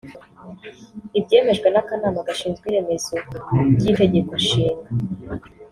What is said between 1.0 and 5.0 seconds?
Ibyemejwe n’Akanama gashinzwe iremezo ry’Itegeko nshinga